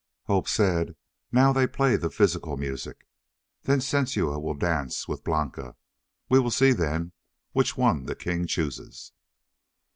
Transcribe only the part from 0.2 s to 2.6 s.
Hope said, "Now they play the physical